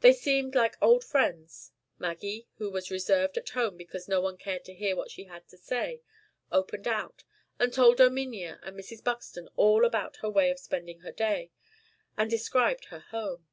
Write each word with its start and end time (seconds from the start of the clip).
They 0.00 0.12
seemed 0.12 0.56
like 0.56 0.74
old 0.82 1.04
friends, 1.04 1.70
Maggie, 2.00 2.48
who 2.58 2.68
was 2.68 2.90
reserved 2.90 3.38
at 3.38 3.50
home 3.50 3.76
because 3.76 4.08
no 4.08 4.20
one 4.20 4.36
cared 4.36 4.64
to 4.64 4.74
hear 4.74 4.96
what 4.96 5.12
she 5.12 5.26
had 5.26 5.46
to 5.50 5.56
say, 5.56 6.02
opened 6.50 6.88
out, 6.88 7.22
and 7.56 7.72
told 7.72 8.00
Erminia 8.00 8.58
and 8.64 8.76
Mrs. 8.76 9.04
Buxton 9.04 9.48
all 9.54 9.84
about 9.84 10.16
her 10.16 10.28
way 10.30 10.50
of 10.50 10.58
spending 10.58 11.02
her 11.02 11.12
day, 11.12 11.52
and 12.18 12.28
described 12.28 12.86
her 12.86 12.98
home. 13.12 13.46